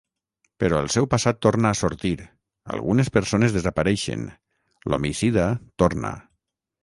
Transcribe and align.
Però 0.61 0.77
el 0.83 0.87
seu 0.93 1.07
passat 1.11 1.41
torna 1.45 1.69
a 1.73 1.77
sortir: 1.81 2.13
algunes 2.77 3.13
persones 3.19 3.53
desapareixen, 3.57 4.25
l'homicida 4.93 5.47
torna. 5.85 6.15